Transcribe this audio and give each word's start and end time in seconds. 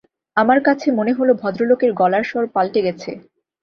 আমার 0.37 0.59
কাছে 0.67 0.87
মনে 0.99 1.11
হল 1.17 1.29
ভদ্রলোকের 1.41 1.91
গলার 1.93 2.23
স্বর 2.23 2.43
পান্টে 2.55 2.79
গেছে। 2.85 3.11